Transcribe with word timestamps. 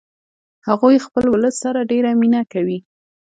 هغوی 0.67 0.97
خپل 1.05 1.25
ولس 1.29 1.55
سره 1.63 1.79
ډیره 1.91 2.09
مینه 2.19 2.41
کوي 2.53 2.79